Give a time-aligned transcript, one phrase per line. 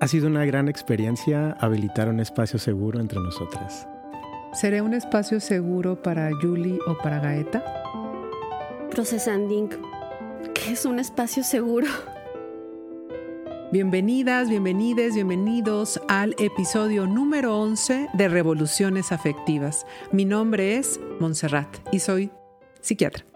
[0.00, 3.86] Ha sido una gran experiencia habilitar un espacio seguro entre nosotras.
[4.54, 7.62] ¿Seré un espacio seguro para Julie o para Gaeta?
[8.90, 9.68] Procesanding.
[10.54, 11.86] ¿Qué es un espacio seguro?
[13.72, 19.84] Bienvenidas, bienvenides, bienvenidos al episodio número 11 de Revoluciones Afectivas.
[20.12, 22.30] Mi nombre es Montserrat y soy
[22.80, 23.26] psiquiatra.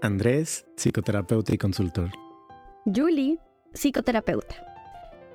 [0.00, 2.10] Andrés, psicoterapeuta y consultor.
[2.86, 3.40] Julie,
[3.74, 4.69] psicoterapeuta.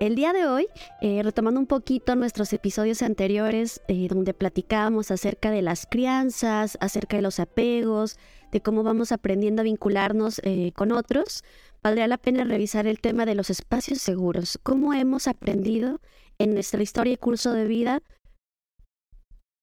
[0.02, 0.68] El día de hoy,
[1.00, 7.16] eh, retomando un poquito nuestros episodios anteriores, eh, donde platicábamos acerca de las crianzas, acerca
[7.16, 8.18] de los apegos,
[8.52, 11.46] de cómo vamos aprendiendo a vincularnos eh, con otros,
[11.82, 14.60] valdría la pena revisar el tema de los espacios seguros.
[14.64, 16.02] ¿Cómo hemos aprendido
[16.40, 18.04] en nuestra historia y curso de vida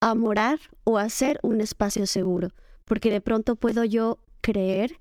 [0.00, 2.48] a morar o a ser un espacio seguro?
[2.86, 4.98] Porque de pronto puedo yo creer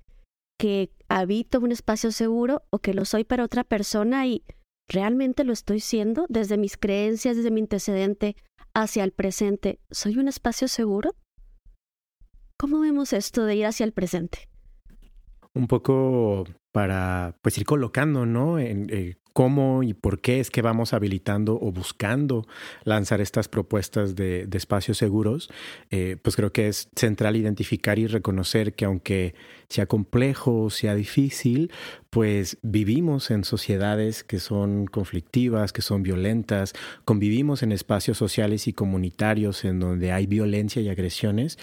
[0.58, 4.44] que habito un espacio seguro o que lo soy para otra persona y
[4.92, 8.36] ¿Realmente lo estoy siendo desde mis creencias, desde mi antecedente
[8.74, 9.80] hacia el presente?
[9.90, 11.14] ¿Soy un espacio seguro?
[12.58, 14.50] ¿Cómo vemos esto de ir hacia el presente?
[15.54, 18.58] Un poco para pues ir colocando, ¿no?
[18.58, 22.46] En, eh, cómo y por qué es que vamos habilitando o buscando
[22.84, 25.50] lanzar estas propuestas de, espacios seguros,
[25.90, 29.34] eh, pues creo que es central identificar y reconocer que aunque
[29.68, 31.72] sea complejo, sea difícil,
[32.12, 36.74] pues vivimos en sociedades que son conflictivas, que son violentas,
[37.06, 41.58] convivimos en espacios sociales y comunitarios en donde hay violencia y agresiones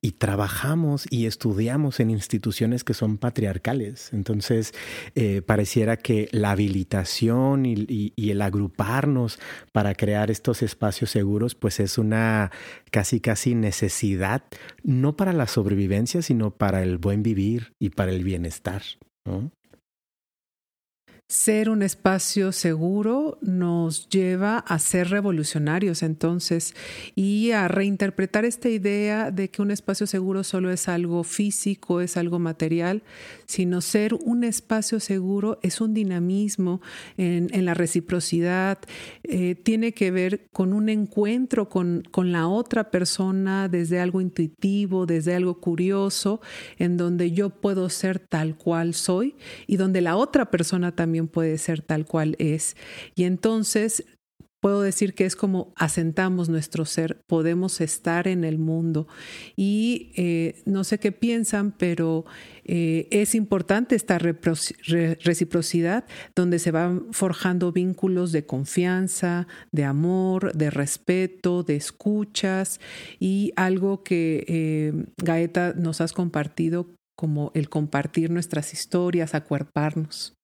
[0.00, 4.12] y trabajamos y estudiamos en instituciones que son patriarcales.
[4.12, 4.74] Entonces,
[5.14, 9.38] eh, pareciera que la habilitación y, el agruparnos
[9.70, 12.50] para crear estos espacios seguros, pues es una
[12.90, 14.42] casi, casi necesidad,
[14.82, 18.82] no para la sobrevivencia, sino para el buen vivir y para el bienestar.
[21.32, 26.74] Ser un espacio seguro nos lleva a ser revolucionarios entonces
[27.14, 32.18] y a reinterpretar esta idea de que un espacio seguro solo es algo físico, es
[32.18, 33.02] algo material,
[33.46, 36.82] sino ser un espacio seguro es un dinamismo
[37.16, 38.78] en, la reciprocidad,
[39.22, 45.06] eh, tiene que ver con un encuentro con, con la otra persona desde algo intuitivo,
[45.06, 46.42] desde algo curioso,
[46.78, 49.34] en donde yo puedo ser tal cual soy
[49.66, 52.76] y donde la otra persona también puede ser tal cual es.
[53.14, 54.04] Y entonces
[54.62, 59.08] puedo decir que es como asentamos nuestro ser, podemos estar en el mundo.
[59.56, 62.24] Y eh, no sé qué piensan, pero
[62.64, 66.04] eh, es importante esta reciprocidad
[66.36, 72.80] donde se van forjando vínculos de confianza, de amor, de respeto, de escuchas
[73.18, 80.34] y algo que eh, Gaeta nos has compartido como el compartir nuestras historias, acuerparnos.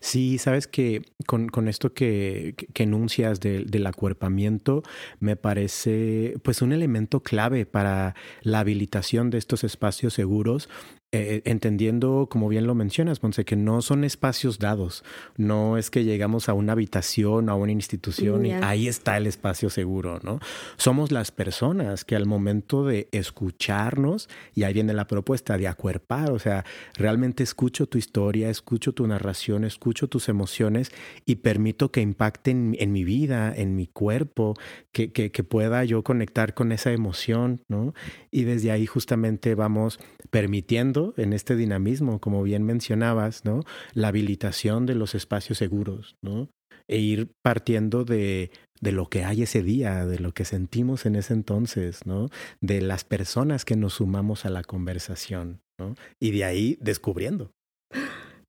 [0.00, 4.82] Sí, sabes que con, con esto que, que enuncias del acuerpamiento
[5.20, 10.68] me parece pues un elemento clave para la habilitación de estos espacios seguros
[11.16, 15.04] eh, entendiendo, como bien lo mencionas, Monse, que no son espacios dados,
[15.36, 19.70] no es que llegamos a una habitación, a una institución y ahí está el espacio
[19.70, 20.40] seguro, ¿no?
[20.76, 26.30] Somos las personas que al momento de escucharnos, y ahí viene la propuesta de acuerpar,
[26.30, 30.92] o sea, realmente escucho tu historia, escucho tu narración, escucho tus emociones
[31.24, 34.54] y permito que impacten en mi vida, en mi cuerpo,
[34.92, 37.94] que, que, que pueda yo conectar con esa emoción, ¿no?
[38.30, 39.98] Y desde ahí justamente vamos
[40.30, 43.62] permitiendo en este dinamismo, como bien mencionabas, ¿no?
[43.94, 46.48] La habilitación de los espacios seguros, ¿no?
[46.88, 48.50] E ir partiendo de,
[48.80, 52.28] lo que hay ese día, de lo que sentimos en ese entonces, ¿no?
[52.60, 55.94] De las personas que nos sumamos a la conversación, ¿no?
[56.20, 57.50] Y de ahí descubriendo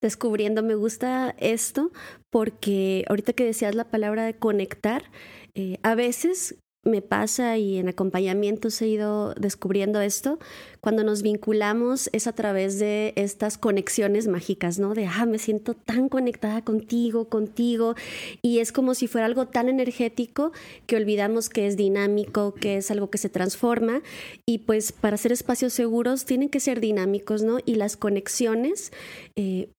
[0.02, 0.62] descubriendo.
[0.62, 1.92] Me gusta esto
[2.30, 5.10] porque ahorita que decías la palabra de conectar,
[5.56, 10.40] eh, a veces me pasa y en acompañamientos he ido descubriendo esto,
[10.82, 14.94] cuando nos vinculamos es a través de estas conexiones mágicas, ¿no?
[14.94, 17.96] De, ah, me siento tan conectada contigo, contigo,
[18.42, 20.52] y es como si fuera algo tan energético
[20.86, 24.02] que olvidamos que es dinámico, que es algo que se transforma,
[24.46, 27.60] y pues para ser espacios seguros tienen que ser dinámicos, ¿no?
[27.66, 28.92] Y las conexiones
[29.36, 29.70] eh,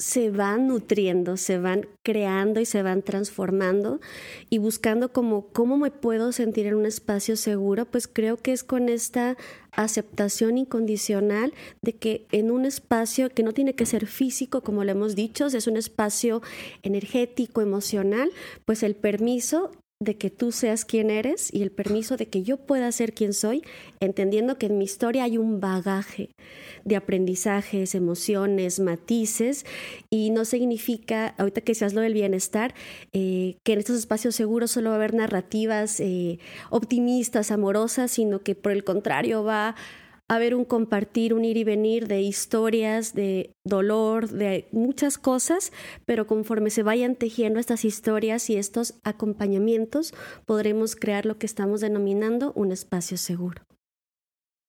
[0.00, 4.00] se van nutriendo, se van creando y se van transformando
[4.48, 8.64] y buscando como cómo me puedo sentir en un espacio seguro, pues creo que es
[8.64, 9.36] con esta
[9.72, 11.52] aceptación incondicional
[11.82, 15.46] de que en un espacio que no tiene que ser físico, como lo hemos dicho,
[15.48, 16.40] es un espacio
[16.82, 18.30] energético, emocional,
[18.64, 19.70] pues el permiso
[20.02, 23.34] de que tú seas quien eres y el permiso de que yo pueda ser quien
[23.34, 23.62] soy,
[24.00, 26.30] entendiendo que en mi historia hay un bagaje
[26.86, 29.66] de aprendizajes, emociones, matices,
[30.08, 32.74] y no significa, ahorita que seas lo del bienestar,
[33.12, 36.38] eh, que en estos espacios seguros solo va a haber narrativas eh,
[36.70, 39.76] optimistas, amorosas, sino que por el contrario va
[40.30, 45.72] haber un compartir, un ir y venir de historias, de dolor, de muchas cosas,
[46.06, 50.14] pero conforme se vayan tejiendo estas historias y estos acompañamientos,
[50.46, 53.69] podremos crear lo que estamos denominando un espacio seguro.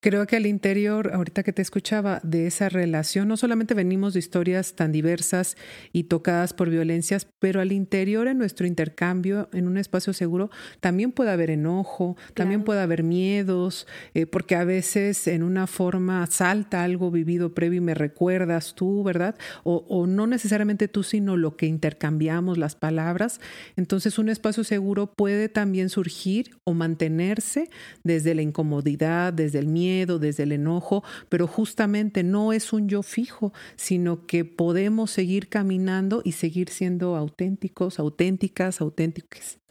[0.03, 4.19] Creo que al interior, ahorita que te escuchaba, de esa relación, no solamente venimos de
[4.19, 5.57] historias tan diversas
[5.94, 10.50] y tocadas por violencias, pero al interior, en nuestro intercambio, en un espacio seguro,
[10.80, 16.25] también puede haber enojo, también puede haber miedos, eh, porque a veces en una forma
[16.25, 19.36] salta algo vivido previo y me recuerdas tú, ¿verdad?
[19.63, 23.39] O, o no necesariamente tú, sino lo que intercambiamos, las palabras.
[23.75, 27.69] Entonces, un espacio seguro puede también surgir o mantenerse
[28.03, 33.03] desde la incomodidad, desde el miedo desde el enojo, pero justamente no es un yo
[33.03, 39.61] fijo, sino que podemos seguir caminando y seguir siendo auténticos, auténticas, auténticas.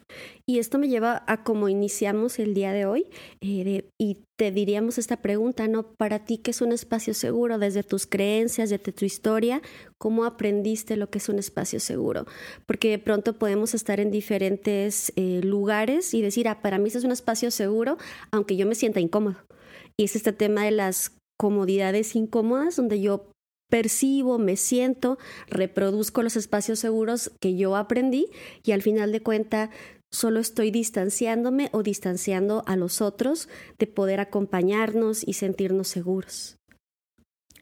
[0.46, 3.06] Y esto me lleva a cómo iniciamos el día de hoy
[3.40, 5.92] eh, y te diríamos esta pregunta, ¿no?
[5.94, 7.58] Para ti, ¿qué es un espacio seguro?
[7.58, 9.62] Desde tus creencias, desde tu historia,
[9.98, 12.26] ¿cómo aprendiste lo que es un espacio seguro?
[12.66, 17.04] Porque de pronto podemos estar en diferentes eh, lugares y decir, ah, para mí es
[17.04, 17.98] un espacio seguro,
[18.30, 19.36] aunque yo me sienta incómodo.
[19.96, 23.30] Y es este tema de las comodidades incómodas, donde yo
[23.70, 28.26] percibo, me siento, reproduzco los espacios seguros que yo aprendí
[28.64, 29.70] y al final de cuenta
[30.12, 33.48] solo estoy distanciándome o distanciando a los otros
[33.78, 36.56] de poder acompañarnos y sentirnos seguros.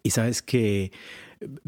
[0.02, 0.90] Y sabes que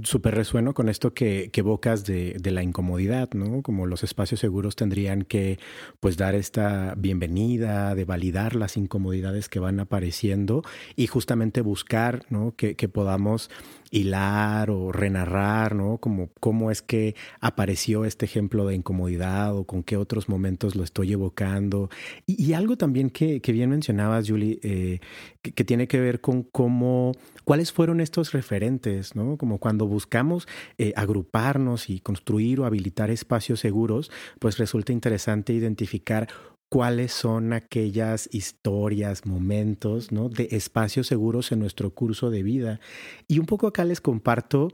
[0.03, 3.63] súper resueno con esto que, que evocas de, la incomodidad, ¿no?
[3.63, 5.59] Como los espacios seguros tendrían que,
[6.01, 10.63] pues, dar esta bienvenida, de validar las incomodidades que van apareciendo
[10.97, 12.55] y justamente buscar, ¿no?
[12.57, 13.51] Que, que podamos
[13.91, 15.99] hilar o renarrar, ¿no?
[15.99, 20.85] Como cómo es que apareció este ejemplo de incomodidad o con qué otros momentos lo
[20.85, 21.91] estoy evocando.
[22.27, 25.01] Y, algo también que, que, bien mencionabas, Julie, eh,
[25.43, 27.13] que, tiene que ver con cómo,
[27.45, 29.37] cuáles fueron estos referentes, ¿no?
[29.37, 30.49] Como cuando buscamos
[30.79, 34.11] eh, agruparnos y construir o habilitar espacios seguros,
[34.41, 36.29] pues resulta interesante identificar
[36.71, 40.29] cuáles son aquellas historias, momentos, ¿no?
[40.29, 42.81] De espacios seguros en nuestro curso de vida.
[43.27, 44.69] Y un poco acá les comparto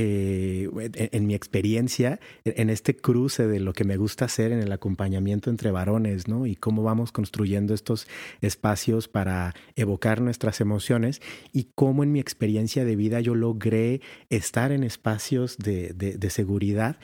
[0.00, 0.68] eh,
[1.12, 5.50] en, mi experiencia, en este cruce de lo que me gusta hacer en el acompañamiento
[5.50, 6.46] entre varones, ¿no?
[6.46, 8.06] Y cómo vamos construyendo estos
[8.40, 11.20] espacios para evocar nuestras emociones
[11.52, 14.00] y cómo en mi experiencia de vida yo logré
[14.30, 16.96] estar en espacios de, de seguridad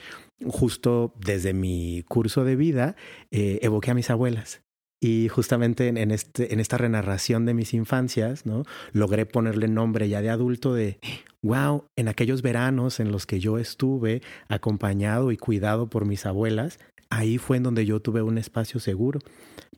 [0.47, 2.95] justo desde mi curso de vida,
[3.31, 4.61] eh, evoqué a mis abuelas.
[5.01, 8.63] Y justamente en, este, en esta renarración de mis infancias, ¿no?
[8.91, 10.99] Logré ponerle nombre ya de adulto de,
[11.45, 16.79] wow, en aquellos veranos en los que yo estuve acompañado y cuidado por mis abuelas,
[17.11, 19.19] ahí fue en donde yo tuve un espacio seguro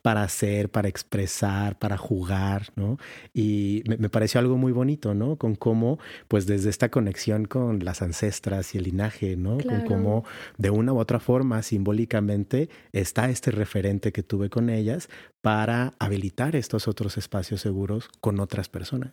[0.00, 2.96] para hacer, para expresar, para jugar, ¿no?
[3.34, 5.36] Y me, pareció algo muy bonito, ¿no?
[5.36, 5.98] Con cómo,
[6.28, 9.58] pues desde esta conexión con las ancestras y el linaje, ¿no?
[9.58, 10.24] Con cómo
[10.56, 15.10] de una u otra forma, simbólicamente, está este referente que tuve con ellas
[15.42, 19.12] para habilitar estos otros espacios seguros con otras personas.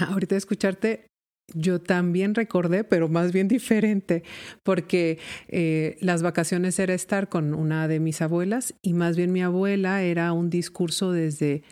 [0.00, 1.11] Ahorita escucharte,
[1.54, 4.22] yo también recordé, pero más bien diferente,
[4.62, 5.18] porque
[5.48, 10.02] eh, las vacaciones era estar con una de mis abuelas y más bien mi abuela
[10.02, 11.62] era un discurso desde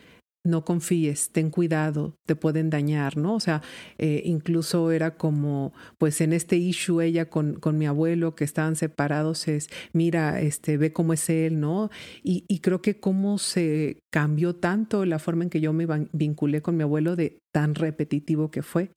[0.42, 3.34] no confíes, ten cuidado, te pueden dañar, ¿no?
[3.34, 3.62] O sea,
[3.98, 8.74] eh, incluso era como, pues en este issue ella con, con, mi abuelo que estaban
[8.74, 11.90] separados es, mira, este, ve cómo es él, ¿no?
[12.22, 16.62] Y, y creo que cómo se cambió tanto la forma en que yo me vinculé
[16.62, 18.92] con mi abuelo de tan repetitivo que fue.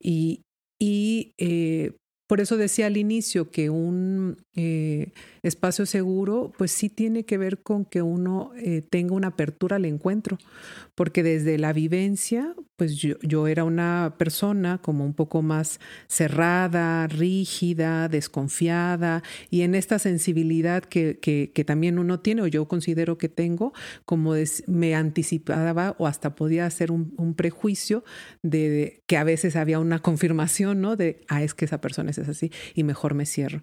[0.00, 0.44] Y,
[0.78, 1.96] y eh,
[2.30, 5.10] por eso decía al inicio que un eh,
[5.42, 9.84] espacio seguro, pues sí tiene que ver con que uno eh, tenga una apertura al
[9.84, 10.38] encuentro,
[10.94, 18.08] porque desde la vivencia, pues yo, era una persona como un poco más cerrada, rígida,
[18.08, 21.18] desconfiada, y en esta sensibilidad que,
[21.66, 23.72] también uno tiene, o yo considero que tengo,
[24.04, 24.34] como
[24.68, 28.04] me anticipaba o hasta podía hacer un, un prejuicio
[28.42, 30.96] de, de, que a veces había una confirmación, ¿no?
[30.96, 33.62] De, ah, es que esa persona es así, y mejor me cierro.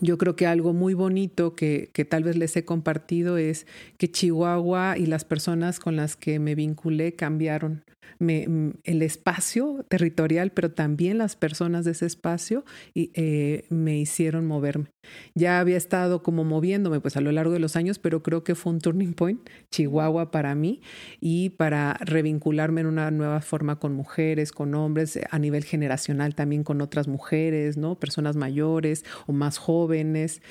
[0.00, 4.10] Yo creo que algo muy bonito que, que, tal vez les he compartido es que
[4.10, 7.82] Chihuahua y las personas con las que me vinculé cambiaron
[8.18, 14.46] me, el espacio territorial, pero también las personas de ese espacio y, eh, me hicieron
[14.46, 14.90] moverme.
[15.34, 18.54] Ya había estado como moviéndome pues a lo largo de los años, pero creo que
[18.54, 20.80] fue un turning point, Chihuahua para mí
[21.20, 26.64] y para revincularme en una nueva forma con mujeres, con hombres, a nivel generacional también
[26.64, 27.98] con otras mujeres, ¿no?
[27.98, 30.42] Personas mayores o más jóvenes.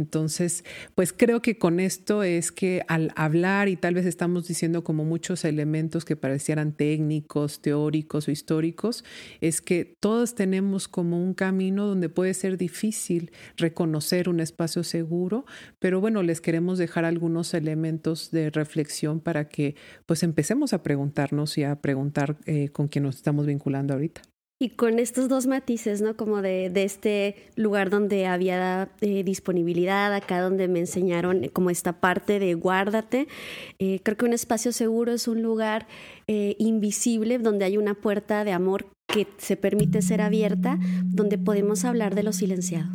[0.00, 0.64] Entonces,
[0.94, 5.04] pues creo que con esto es que al hablar y tal vez estamos diciendo como
[5.04, 9.04] muchos elementos que parecieran técnicos, teóricos o históricos,
[9.42, 15.44] es que todos tenemos como un camino donde puede ser difícil reconocer un espacio seguro,
[15.78, 19.74] pero bueno, les queremos dejar algunos elementos de reflexión para que
[20.06, 24.22] pues empecemos a preguntarnos y a preguntar eh, con quién nos estamos vinculando ahorita.
[24.62, 26.18] Y con estos dos matices, ¿no?
[26.18, 31.94] Como de, de este lugar donde había eh, disponibilidad, acá donde me enseñaron como esta
[31.98, 33.26] parte de guárdate.
[33.78, 35.88] Eh, creo que un espacio seguro es un lugar
[36.26, 41.86] eh, invisible donde hay una puerta de amor que se permite ser abierta, donde podemos
[41.86, 42.90] hablar de lo silenciado.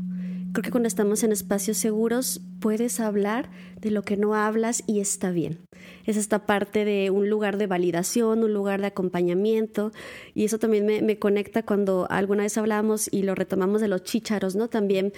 [0.56, 3.50] Creo que cuando estamos en espacios seguros puedes hablar
[3.82, 5.66] de lo que no hablas y está bien.
[6.06, 9.92] Es esta parte de un lugar de validación, un lugar de acompañamiento
[10.34, 14.56] y eso también me, conecta cuando alguna vez hablamos y lo retomamos de los chícharos,
[14.56, 14.70] ¿no?
[14.70, 15.12] También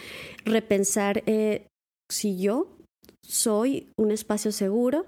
[0.43, 1.67] repensar eh,
[2.09, 2.75] si yo
[3.21, 5.05] soy un espacio seguro,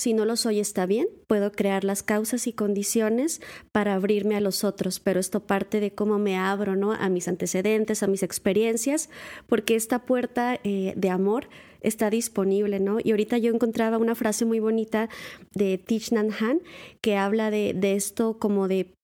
[0.00, 4.40] si no lo soy está bien, puedo crear las causas y condiciones para abrirme a
[4.40, 6.92] los otros, pero esto parte de cómo me abro ¿no?
[6.92, 9.10] a mis antecedentes, a mis experiencias,
[9.46, 11.50] porque esta puerta eh, de amor
[11.82, 12.96] está disponible, ¿no?
[13.04, 15.10] Y ahorita yo encontraba una frase muy bonita
[15.54, 16.62] de Thich Nhat
[17.02, 18.94] que habla de esto como de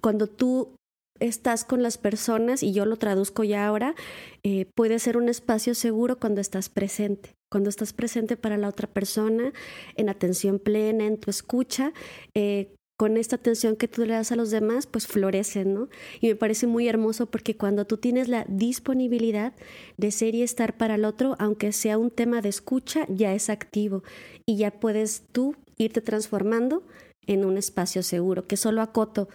[0.00, 0.75] cuando tú
[1.20, 3.94] estás con las personas, y yo lo traduzco ya ahora,
[4.42, 8.88] eh, puede ser un espacio seguro cuando estás presente, cuando estás presente para la otra
[8.88, 9.52] persona,
[9.96, 11.92] en atención plena, en tu escucha.
[12.34, 15.88] Eh, con esta atención que tú le das a los demás, pues florecen, ¿no?
[16.20, 19.52] Y me parece muy hermoso porque cuando tú tienes la disponibilidad
[19.98, 23.50] de ser y estar para el otro, aunque sea un tema de escucha, ya es
[23.50, 24.02] activo
[24.46, 26.84] y ya puedes tú irte transformando
[27.26, 29.28] en un espacio seguro, que solo acoto,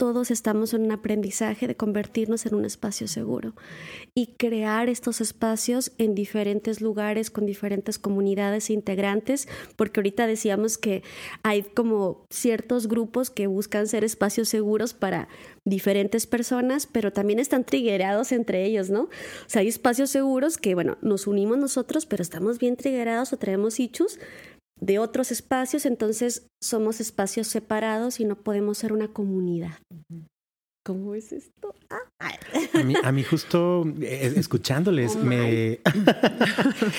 [0.00, 3.52] todos estamos en un aprendizaje de convertirnos en un espacio seguro
[4.14, 11.02] y crear estos espacios en diferentes lugares con diferentes comunidades integrantes, porque ahorita decíamos que
[11.42, 15.28] hay como ciertos grupos que buscan ser espacios seguros para
[15.66, 19.02] diferentes personas, pero también están triguerados entre ellos, ¿no?
[19.02, 23.36] O sea, hay espacios seguros que, bueno, nos unimos nosotros, pero estamos bien triguerados o
[23.36, 24.18] traemos hichos
[24.80, 29.74] de otros espacios, entonces somos espacios separados y no podemos ser una comunidad.
[30.82, 31.74] ¿Cómo es esto?
[31.90, 31.98] Ah.
[33.04, 35.78] A, mí, justo eh, escuchándoles oh me,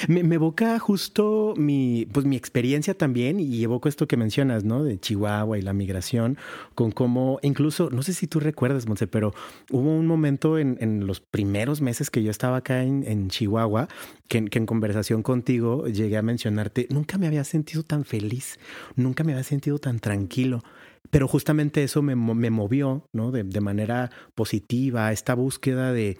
[0.07, 4.83] me, evoca justo mi, pues mi experiencia también y evoco esto que mencionas, ¿no?
[4.83, 6.37] De Chihuahua y la migración,
[6.75, 9.33] con cómo incluso, no sé si tú recuerdas, Monse, pero
[9.71, 13.87] hubo un momento en, en los primeros meses que yo estaba acá en, en Chihuahua
[14.27, 18.59] que, que en conversación contigo llegué a mencionarte, nunca me había sentido tan feliz,
[18.95, 20.63] nunca me había sentido tan tranquilo.
[21.11, 23.31] Pero justamente eso me, me movió, ¿no?
[23.31, 26.17] De, de, manera positiva, esta búsqueda de,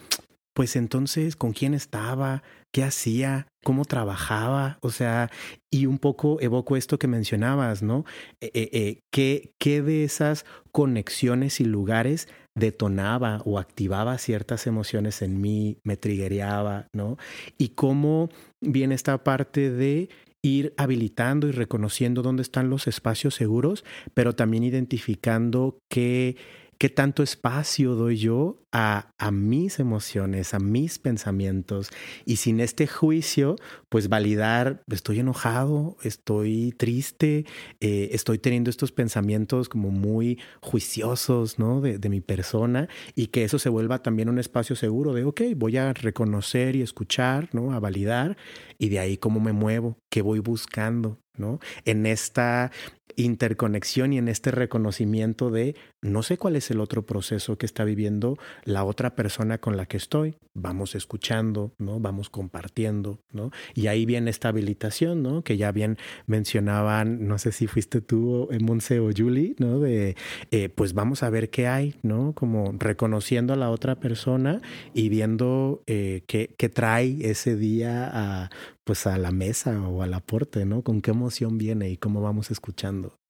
[0.54, 2.44] pues entonces, ¿con quién estaba?
[2.72, 3.48] ¿Qué hacía?
[3.64, 4.78] ¿Cómo trabajaba?
[4.82, 5.30] O sea,
[5.70, 8.06] y un poco evoco esto que mencionabas, ¿no?
[8.42, 15.22] Eh, eh, eh, ¿qué, ¿Qué de esas conexiones y lugares detonaba o activaba ciertas emociones
[15.22, 17.18] en mí, me triguereaba, ¿no?
[17.58, 18.30] Y cómo
[18.60, 20.10] viene esta parte de
[20.44, 23.84] ir habilitando y reconociendo dónde están los espacios seguros,
[24.14, 26.36] pero también identificando qué,
[26.82, 31.92] qué tanto espacio doy yo a, a, mis emociones, a mis pensamientos
[32.26, 33.56] y sin este juicio,
[33.88, 37.46] pues validar, estoy enojado, estoy triste,
[37.82, 41.82] eh, estoy teniendo estos pensamientos como muy juiciosos, ¿no?
[41.82, 45.42] De, de, mi persona y que eso se vuelva también un espacio seguro de, ok,
[45.56, 47.74] voy a reconocer y escuchar, ¿no?
[47.74, 48.38] A validar
[48.80, 51.60] y de ahí cómo me muevo, qué voy buscando, ¿no?
[51.86, 52.72] En esta
[53.16, 57.84] interconexión y en este reconocimiento de no sé cuál es el otro proceso que está
[57.84, 60.36] viviendo la otra persona con la que estoy.
[60.54, 62.00] Vamos escuchando, ¿no?
[62.00, 63.52] Vamos compartiendo, ¿no?
[63.76, 65.44] Y ahí viene esta habilitación, ¿no?
[65.44, 69.80] Que ya bien mencionaban, no sé si fuiste tú, Monse o Julie, ¿no?
[69.80, 70.16] De,
[70.50, 72.34] eh, pues vamos a ver qué hay, ¿no?
[72.34, 74.62] Como reconociendo a la otra persona
[74.96, 78.50] y viendo eh, qué, qué trae ese día a,
[78.84, 80.82] pues a la mesa o al aporte, ¿no?
[80.82, 83.21] Con qué emoción viene y cómo vamos escuchando.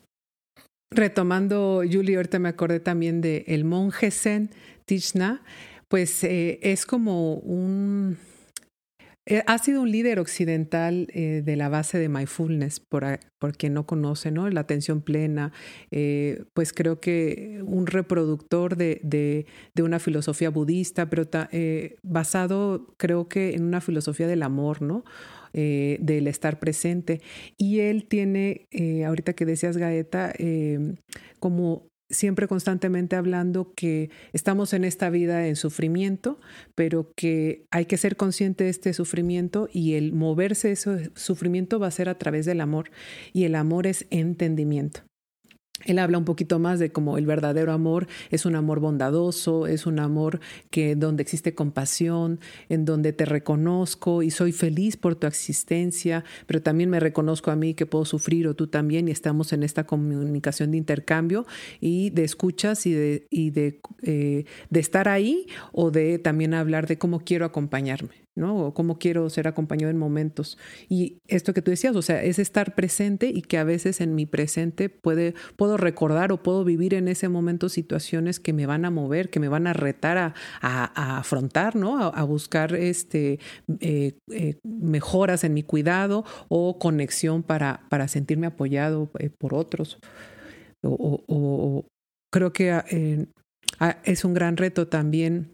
[0.93, 4.49] Retomando, Julie, ahorita me acordé también de el monje Zen
[4.83, 5.41] Tishna,
[5.87, 8.17] pues eh, es como un,
[9.25, 13.05] eh, ha sido un líder occidental eh, de la base de mindfulness, por,
[13.39, 14.49] por, quien no conoce, ¿no?
[14.49, 15.53] La atención plena,
[16.53, 21.25] pues creo que un reproductor de, de, de una filosofía budista, pero
[22.03, 25.05] basado creo que en una filosofía del amor, ¿no?
[25.53, 27.21] Del estar presente.
[27.57, 28.67] Y él tiene,
[29.05, 30.33] ahorita que decías Gaeta,
[31.39, 36.39] como siempre constantemente hablando que estamos en esta vida en sufrimiento,
[36.75, 41.87] pero que hay que ser consciente de este sufrimiento y el moverse ese sufrimiento va
[41.87, 42.91] a ser a través del amor
[43.31, 45.03] y el amor es entendimiento.
[45.85, 49.85] Él habla un poquito más de cómo el verdadero amor es un amor bondadoso, es
[49.85, 55.27] un amor que donde existe compasión, en donde te reconozco y soy feliz por tu
[55.27, 59.53] existencia, pero también me reconozco a mí que puedo sufrir o tú también y estamos
[59.53, 61.45] en esta comunicación de intercambio
[61.79, 66.87] y de escuchas y de, y de, eh, de estar ahí o de también hablar
[66.87, 68.21] de cómo quiero acompañarme.
[68.35, 68.67] ¿No?
[68.67, 70.57] O cómo quiero ser acompañado en momentos.
[70.87, 74.15] Y esto que tú decías, o sea, es estar presente y que a veces en
[74.15, 78.85] mi presente puede, puedo recordar o puedo vivir en ese momento situaciones que me van
[78.85, 81.97] a mover, que me van a retar a, a, afrontar, ¿no?
[81.97, 83.39] A, buscar este,
[83.79, 89.99] eh, eh, mejoras en mi cuidado o conexión para, para sentirme apoyado eh, por otros.
[90.83, 91.85] O,
[92.33, 93.27] creo que
[94.03, 95.53] es un gran reto también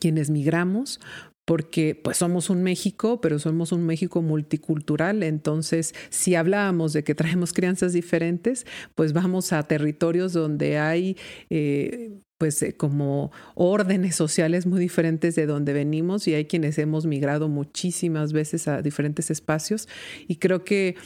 [0.00, 1.00] quienes migramos,
[1.46, 7.14] porque pues somos un México, pero somos un México multicultural, entonces si hablábamos de que
[7.14, 11.16] traemos crianzas diferentes, pues vamos a territorios donde hay
[11.48, 17.06] eh, pues eh, como órdenes sociales muy diferentes de donde venimos y hay quienes hemos
[17.06, 19.88] migrado muchísimas veces a diferentes espacios.
[20.26, 20.96] Y creo que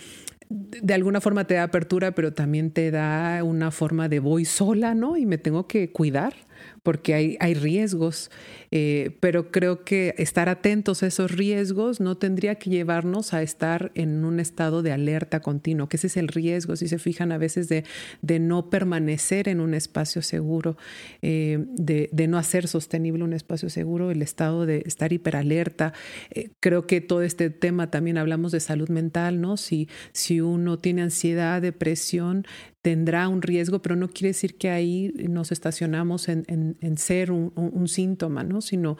[0.50, 4.94] de alguna forma te da apertura, pero también te da una forma de voy sola,
[4.94, 5.16] ¿no?
[5.16, 6.34] Y me tengo que cuidar
[6.82, 8.30] porque hay, hay riesgos,
[8.70, 13.90] eh, pero creo que estar atentos a esos riesgos no tendría que llevarnos a estar
[13.94, 17.38] en un estado de alerta continuo, que ese es el riesgo, si se fijan a
[17.38, 17.84] veces de,
[18.22, 20.76] de no permanecer en un espacio seguro,
[21.22, 25.92] eh, de, de, no hacer sostenible un espacio seguro, el estado de estar hiperalerta.
[26.30, 29.56] Eh, creo que todo este tema también hablamos de salud mental, ¿no?
[29.56, 32.46] Si, si uno tiene ansiedad, depresión,
[32.82, 37.52] tendrá un riesgo, pero no quiere decir que ahí nos estacionamos en, en, ser un,
[37.54, 38.59] un, síntoma, ¿no?
[38.60, 38.96] Sino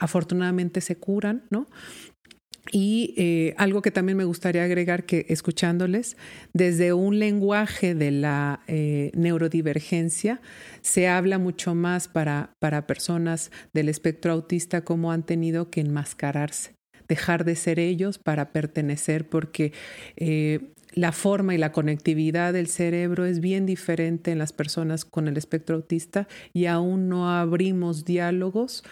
[0.00, 1.66] afortunadamente se curan, ¿no?
[2.70, 6.16] Y eh, algo que también me gustaría agregar que escuchándoles,
[6.52, 10.40] desde un lenguaje de la eh, neurodivergencia,
[10.80, 16.74] se habla mucho más para, para personas del espectro autista como han tenido que enmascararse
[17.08, 19.72] dejar de ser ellos para pertenecer, porque
[20.16, 25.28] eh, la forma y la conectividad del cerebro es bien diferente en las personas con
[25.28, 28.84] el espectro autista y aún no abrimos diálogos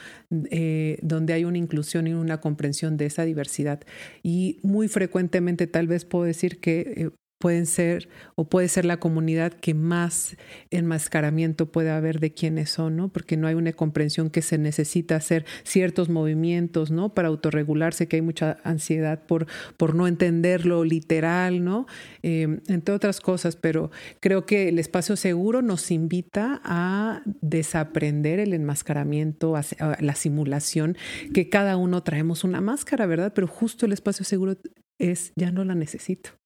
[0.50, 3.80] eh, donde hay una inclusión y una comprensión de esa diversidad.
[4.22, 7.10] Y muy frecuentemente tal vez puedo decir que eh,
[7.40, 10.36] pueden ser o puede ser la comunidad que más
[10.70, 13.08] enmascaramiento puede haber de quiénes son, ¿no?
[13.08, 17.14] Porque no hay una comprensión que se necesita hacer ciertos movimientos, ¿no?
[17.14, 19.46] Para autorregularse, que hay mucha ansiedad por,
[19.78, 21.86] por no entenderlo literal, ¿no?
[22.22, 28.52] Eh, entre otras cosas, pero creo que el espacio seguro nos invita a desaprender el
[28.52, 29.62] enmascaramiento, a
[29.98, 30.98] la simulación,
[31.32, 33.32] que cada uno traemos una máscara, ¿verdad?
[33.34, 34.58] Pero justo el espacio seguro
[34.98, 36.39] es, ya no la necesito.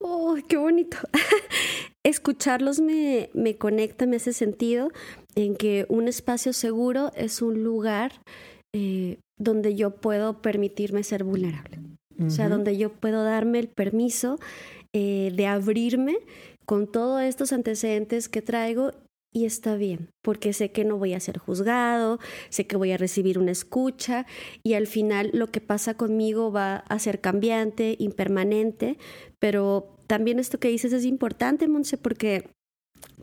[0.00, 0.96] ¡Oh, qué bonito!
[2.04, 4.90] Escucharlos me, me conecta, me hace sentido
[5.34, 8.12] en que un espacio seguro es un lugar
[8.74, 11.78] eh, donde yo puedo permitirme ser vulnerable.
[12.20, 14.40] O sea, donde yo puedo darme el permiso
[14.92, 16.18] eh, de abrirme
[16.66, 18.90] con todos estos antecedentes que traigo
[19.32, 22.96] y está bien, porque sé que no voy a ser juzgado, sé que voy a
[22.96, 24.26] recibir una escucha
[24.62, 28.98] y al final lo que pasa conmigo va a ser cambiante, impermanente,
[29.38, 32.50] pero también esto que dices es importante, Monse, porque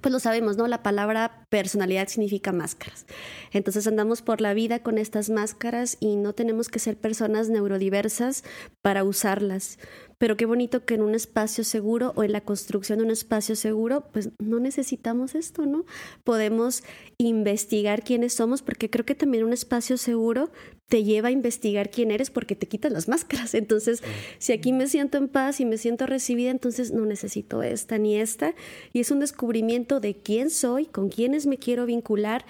[0.01, 0.67] pues lo sabemos, ¿no?
[0.67, 3.05] La palabra personalidad significa máscaras.
[3.51, 8.43] Entonces andamos por la vida con estas máscaras y no tenemos que ser personas neurodiversas
[8.81, 9.79] para usarlas.
[10.17, 13.55] Pero qué bonito que en un espacio seguro o en la construcción de un espacio
[13.55, 15.85] seguro, pues no necesitamos esto, ¿no?
[16.23, 16.83] Podemos
[17.17, 20.51] investigar quiénes somos, porque creo que también un espacio seguro
[20.87, 23.53] te lleva a investigar quién eres porque te quitan las máscaras.
[23.55, 24.03] Entonces,
[24.37, 28.17] si aquí me siento en paz y me siento recibida, entonces no necesito esta ni
[28.17, 28.53] esta.
[28.93, 32.45] Y es un descubrimiento de quién soy, con quiénes me quiero vincular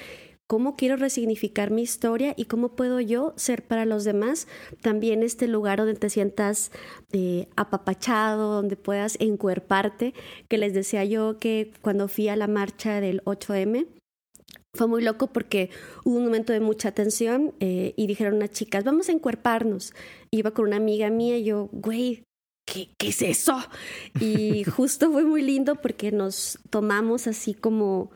[0.47, 4.47] cómo quiero resignificar mi historia y cómo puedo yo ser para los demás
[4.81, 6.71] también este lugar donde te sientas
[7.11, 10.13] eh, apapachado, donde puedas encuerparte,
[10.47, 13.87] que les decía yo que cuando fui a la marcha del 8M,
[14.75, 15.69] fue muy loco porque
[16.03, 19.93] hubo un momento de mucha tensión eh, y dijeron unas chicas, vamos a encuerparnos.
[20.31, 22.23] Iba con una amiga mía y yo, güey,
[22.65, 23.57] ¿qué, ¿qué es eso?
[24.19, 28.11] Y justo fue muy lindo porque nos tomamos así como,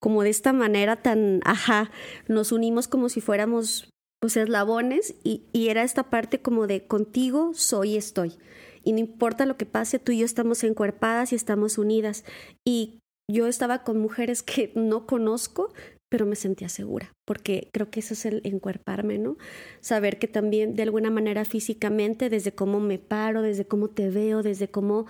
[0.00, 1.90] como de esta manera tan, ajá,
[2.28, 7.52] nos unimos como si fuéramos pues eslabones y, y era esta parte como de contigo
[7.54, 8.38] soy estoy.
[8.84, 12.24] Y no importa lo que pase, tú y yo estamos encuerpadas y estamos unidas.
[12.64, 15.72] Y yo estaba con mujeres que no conozco,
[16.08, 19.36] pero me sentía segura, porque creo que eso es el encuerparme, ¿no?
[19.80, 24.42] Saber que también de alguna manera físicamente, desde cómo me paro, desde cómo te veo,
[24.42, 25.06] desde cómo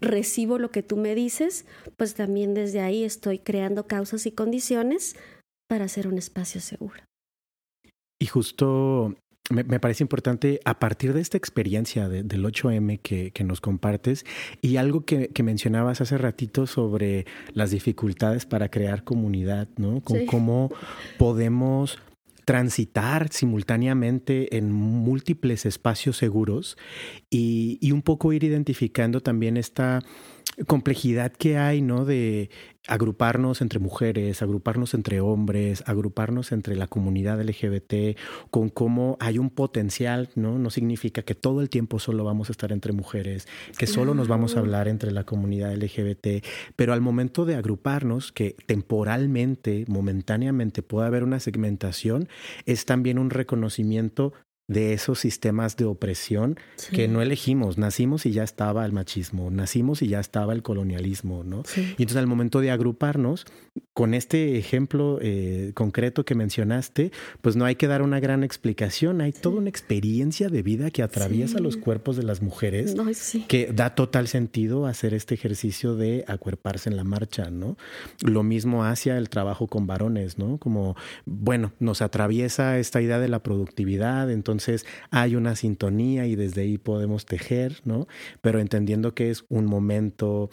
[0.00, 5.16] recibo lo que tú me dices, pues también desde ahí estoy creando causas y condiciones
[5.68, 7.02] para hacer un espacio seguro.
[8.18, 9.14] Y justo
[9.50, 14.24] me, parece importante a partir de esta experiencia del 8M que, nos compartes
[14.60, 20.00] y algo que, mencionabas hace ratito sobre las dificultades para crear comunidad, ¿no?
[20.02, 20.70] Con cómo
[21.16, 21.98] podemos
[22.44, 26.78] transitar simultáneamente en múltiples espacios seguros
[27.28, 30.00] y, y un poco ir identificando también esta
[30.66, 32.04] complejidad que hay, ¿no?
[32.04, 32.50] De
[32.88, 38.18] agruparnos entre mujeres, agruparnos entre hombres, agruparnos entre la comunidad LGBT,
[38.50, 40.58] con cómo hay un potencial, ¿no?
[40.58, 44.26] No significa que todo el tiempo solo vamos a estar entre mujeres, que solo nos
[44.26, 46.44] vamos a hablar entre la comunidad LGBT,
[46.76, 52.28] pero al momento de agruparnos, que temporalmente, momentáneamente puede haber una segmentación,
[52.64, 54.32] es también un reconocimiento
[54.68, 56.58] de esos sistemas de opresión
[56.92, 57.78] que no elegimos.
[57.78, 61.62] Nacimos y ya estaba el machismo, nacimos y ya estaba el colonialismo, ¿no?
[61.74, 63.46] Y entonces al momento de agruparnos,
[63.94, 69.22] con este ejemplo eh, concreto que mencionaste, pues no hay que dar una gran explicación,
[69.22, 72.94] hay toda una experiencia de vida que atraviesa los cuerpos de las mujeres
[73.48, 77.78] que da total sentido hacer este ejercicio de acuerparse en la marcha, ¿no?
[78.20, 80.58] Lo mismo hacia el trabajo con varones, ¿no?
[80.58, 86.34] Como, bueno, nos atraviesa esta idea de la productividad, entonces entonces hay una sintonía y
[86.34, 88.08] desde ahí podemos tejer, ¿no?
[88.40, 90.50] Pero entendiendo que es un momento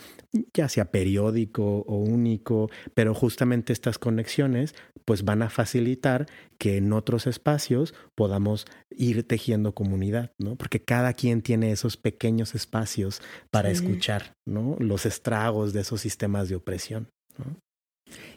[0.54, 6.28] ya sea periódico o único, pero justamente estas conexiones pues van a facilitar
[6.60, 10.56] que en otros espacios podamos ir tejiendo comunidad, ¿no?
[10.56, 14.76] Porque cada quien tiene esos pequeños espacios para escuchar, ¿no?
[14.80, 17.10] Los estragos de esos sistemas de opresión.
[17.38, 17.65] ¿no?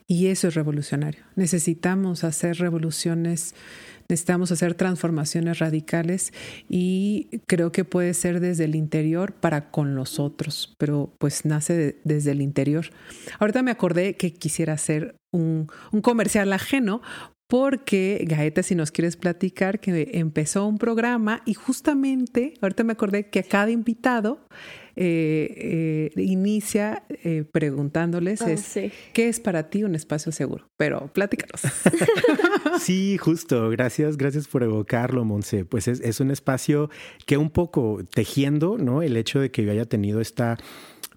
[0.06, 1.24] Y eso es revolucionario.
[1.36, 3.54] Necesitamos hacer revoluciones
[4.08, 6.32] Necesitamos hacer transformaciones radicales
[6.66, 11.98] y creo que puede ser desde el interior para con los otros, pero pues nace
[12.04, 12.86] desde el interior.
[13.38, 17.02] Ahorita me acordé que quisiera hacer un, un comercial ajeno
[17.48, 23.28] porque Gaeta, si nos quieres platicar, que empezó un programa y justamente, ahorita me acordé
[23.28, 24.46] que a cada invitado
[25.00, 28.72] eh, eh, inicia eh, preguntándoles ah, es,
[29.12, 30.68] ¿qué es para ti un espacio seguro?
[30.76, 31.60] Pero pláticanos.
[32.80, 33.70] sí, justo.
[33.70, 35.64] Gracias, gracias por evocarlo, Monse.
[35.64, 36.90] Pues es, es un espacio
[37.26, 39.02] que un poco tejiendo, ¿no?
[39.02, 40.58] El hecho de que yo haya tenido esta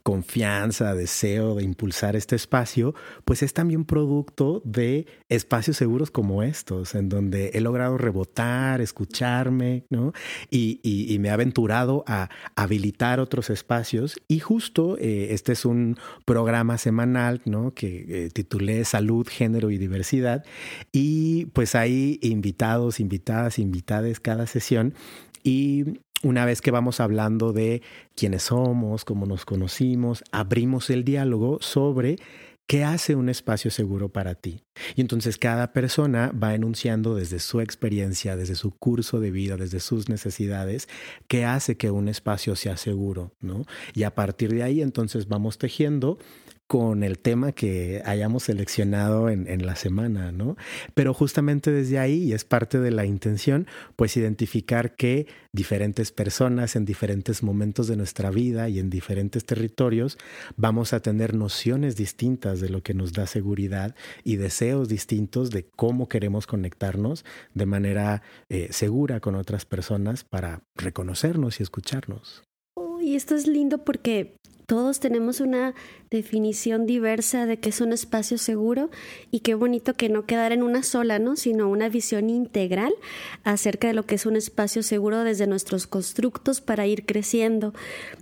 [0.03, 6.95] confianza, deseo de impulsar este espacio, pues es también producto de espacios seguros como estos,
[6.95, 10.13] en donde he logrado rebotar, escucharme, ¿no?
[10.49, 10.79] Y,
[11.21, 14.15] me he aventurado a habilitar otros espacios.
[14.27, 17.73] Y justo eh, este es un programa semanal, ¿no?
[17.75, 20.43] Que eh, titulé Salud, Género y Diversidad.
[20.91, 24.95] Y pues hay invitados, invitadas, invitades cada sesión.
[25.43, 27.81] Y una vez que vamos hablando de
[28.15, 32.17] quiénes somos, cómo nos conocimos, abrimos el diálogo sobre
[32.67, 34.63] qué hace un espacio seguro para ti.
[34.95, 39.79] Y entonces cada persona va enunciando desde su experiencia, desde su curso de vida, desde
[39.79, 40.87] sus necesidades,
[41.27, 43.65] qué hace que un espacio sea seguro, ¿no?
[43.93, 46.17] Y a partir de ahí entonces vamos tejiendo
[46.71, 50.55] con el tema que hayamos seleccionado en, la semana, ¿no?
[50.93, 56.77] Pero justamente desde ahí, y es parte de la intención, pues identificar que diferentes personas
[56.77, 60.17] en diferentes momentos de nuestra vida y en diferentes territorios
[60.55, 65.65] vamos a tener nociones distintas de lo que nos da seguridad y deseos distintos de
[65.75, 72.43] cómo queremos conectarnos de manera eh, segura con otras personas para reconocernos y escucharnos.
[73.01, 74.37] Y esto es lindo porque
[74.71, 75.75] todos tenemos una
[76.11, 78.89] definición diversa de qué es un espacio seguro
[79.29, 81.35] y qué bonito que no quedara en una sola, ¿no?
[81.35, 82.93] sino una visión integral
[83.43, 87.73] acerca de lo que es un espacio seguro desde nuestros constructos para ir creciendo.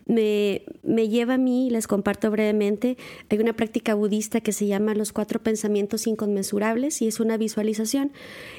[0.07, 2.97] Me, me lleva a mí, les comparto brevemente,
[3.29, 8.11] hay una práctica budista que se llama los cuatro pensamientos inconmensurables y es una visualización.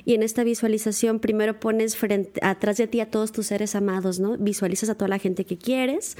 [0.04, 4.20] Y en esta visualización primero pones frente, atrás de ti a todos tus seres amados,
[4.20, 4.36] ¿no?
[4.38, 6.16] Visualizas a toda la gente que quieres.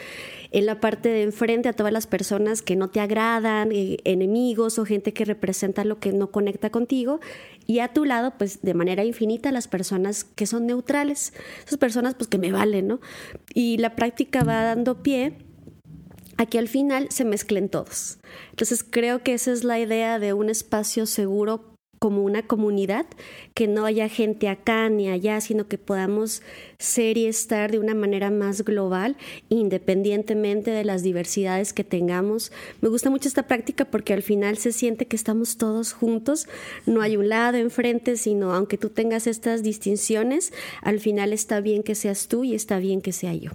[0.51, 4.85] En la parte de enfrente a todas las personas que no te agradan, enemigos o
[4.85, 7.21] gente que representa lo que no conecta contigo.
[7.67, 11.33] Y a tu lado, pues de manera infinita, las personas que son neutrales,
[11.67, 13.01] esas personas pues que me valen, ¿no?
[13.55, 15.35] Y la práctica va dando pie
[16.37, 18.19] a que al final se mezclen todos.
[18.51, 23.05] Entonces creo que esa es la idea de un espacio seguro como una comunidad,
[23.53, 26.41] que no haya gente acá ni allá, sino que podamos
[26.79, 29.19] ser y estar de una manera más global,
[29.51, 32.53] independientemente de las diversidades que tengamos.
[32.81, 36.49] Me gusta mucho esta práctica porque al final se siente que estamos todos juntos,
[36.87, 41.83] no hay un lado enfrente, sino aunque tú tengas estas distinciones, al final está bien
[41.83, 43.51] que seas tú y está bien que sea yo.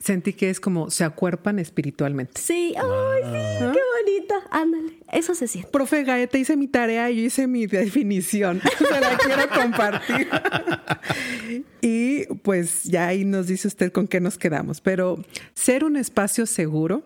[0.00, 2.40] Sentí que es como se acuerpan espiritualmente.
[2.40, 4.34] Sí, ay, sí, qué bonita.
[4.50, 5.70] Ándale, eso se siente.
[5.70, 8.60] Profe Gaeta, hice mi tarea y yo hice mi definición.
[8.78, 10.28] Se la quiero compartir.
[11.80, 14.80] y pues ya ahí nos dice usted con qué nos quedamos.
[14.80, 15.22] Pero
[15.54, 17.04] ser un espacio seguro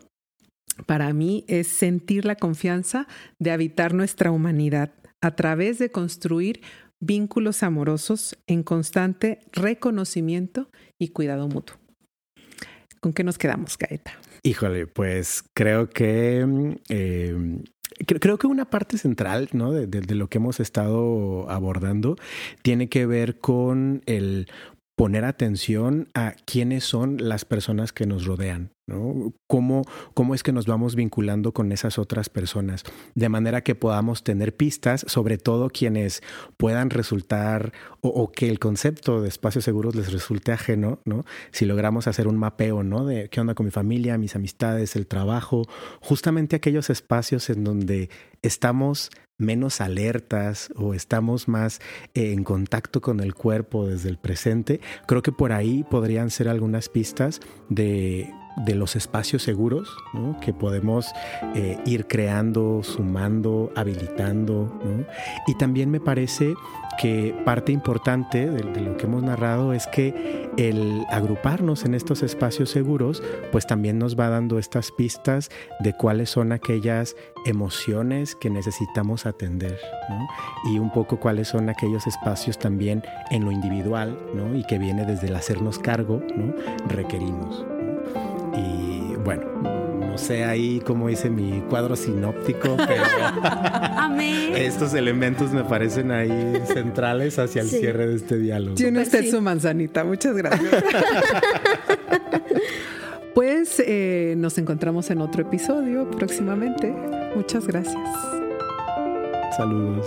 [0.87, 3.07] para mí es sentir la confianza
[3.39, 6.61] de habitar nuestra humanidad a través de construir
[7.01, 11.77] vínculos amorosos en constante reconocimiento y cuidado mutuo.
[13.07, 14.15] ¿Con qué nos quedamos, Gaeta?
[14.43, 16.45] Híjole, pues creo que
[16.89, 17.63] eh,
[18.05, 22.17] creo que una parte central de, de, lo que hemos estado abordando
[22.63, 24.49] tiene que ver con el
[24.97, 29.33] poner atención a quiénes son las personas que nos rodean, ¿no?
[29.47, 29.83] ¿Cómo,
[30.15, 32.85] ¿Cómo es que nos vamos vinculando con esas otras personas?
[33.15, 36.23] De manera que podamos tener pistas, sobre todo quienes
[36.57, 41.25] puedan resultar o, que el concepto de espacios seguros les resulte ajeno, ¿no?
[41.51, 43.05] Si logramos hacer un mapeo, ¿no?
[43.05, 45.67] De qué onda con mi familia, mis amistades, el trabajo,
[46.01, 48.11] justamente aquellos espacios en donde
[48.43, 51.81] estamos menos alertas o estamos más
[52.15, 56.49] eh, en contacto con el cuerpo desde el presente, creo que por ahí podrían ser
[56.49, 58.33] algunas pistas de,
[58.65, 59.89] de los espacios seguros
[60.41, 61.13] que podemos
[61.55, 64.73] eh, ir creando, sumando, habilitando.
[65.47, 66.55] Y también me parece
[66.97, 72.71] que parte importante de, lo que hemos narrado es que el agruparnos en estos espacios
[72.71, 77.15] seguros, pues también nos va dando estas pistas de cuáles son aquellas
[77.45, 79.79] emociones que necesitamos atender
[80.65, 84.57] y un poco cuáles son aquellos espacios también en lo individual ¿no?
[84.57, 86.55] y que viene desde el hacernos cargo, ¿no?
[86.89, 87.76] requerimos.
[88.57, 89.43] Y bueno,
[90.17, 93.03] no sé ahí cómo hice mi cuadro sinóptico, pero
[93.97, 94.55] Amén.
[94.57, 97.81] estos elementos me parecen ahí centrales hacia el sí.
[97.81, 98.75] cierre de este diálogo.
[98.77, 99.31] Tiene usted sí.
[99.31, 100.71] su manzanita, muchas gracias.
[103.35, 106.95] pues eh, nos encontramos en otro episodio próximamente.
[107.35, 108.09] Muchas gracias.
[109.57, 110.07] Saludos.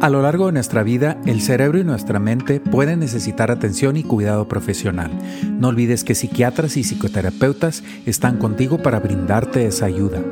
[0.00, 4.04] A lo largo de nuestra vida, el cerebro y nuestra mente pueden necesitar atención y
[4.04, 5.10] cuidado profesional.
[5.58, 10.22] No olvides que psiquiatras y psicoterapeutas están contigo para brindarte esa ayuda.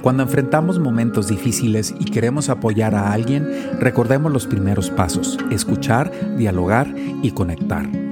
[0.00, 3.46] Cuando enfrentamos momentos difíciles y queremos apoyar a alguien,
[3.78, 8.03] recordemos los primeros pasos, escuchar, dialogar y conectar.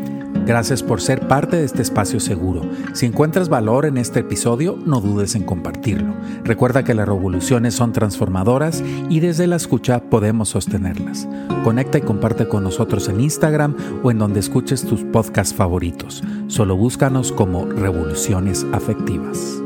[0.46, 2.62] Gracias por ser parte de este espacio seguro.
[2.94, 6.14] Si encuentras valor en este episodio, no dudes en compartirlo.
[6.44, 11.28] Recuerda que las revoluciones son transformadoras y desde la escucha podemos sostenerlas.
[11.64, 16.22] Conecta y comparte con nosotros en Instagram o en donde escuches tus podcasts favoritos.
[16.48, 19.62] Solo búscanos como Revoluciones Afectivas.